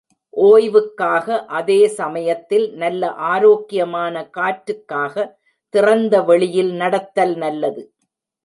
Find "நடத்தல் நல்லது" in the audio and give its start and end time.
6.73-7.83